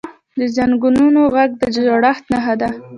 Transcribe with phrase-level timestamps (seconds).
[0.39, 2.69] د زنګونونو ږغ د زړښت نښه ده.